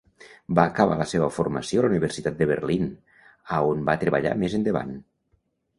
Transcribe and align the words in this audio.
Va 0.59 0.63
acabar 0.69 0.95
la 1.01 1.05
seva 1.11 1.27
formació 1.35 1.81
a 1.81 1.85
la 1.85 1.91
Universitat 1.93 2.41
de 2.41 2.49
Berlin, 2.53 2.91
a 3.55 3.61
on 3.75 3.87
va 3.91 4.01
treballar 4.07 4.37
més 4.45 4.59
endavant. 4.63 5.01